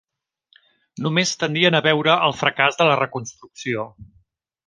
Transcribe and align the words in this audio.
Només 1.07 1.33
tendien 1.43 1.77
a 1.79 1.83
veure 1.89 2.15
el 2.29 2.35
fracàs 2.39 2.81
de 2.81 2.87
la 2.91 2.97
Reconstrucció. 3.03 3.85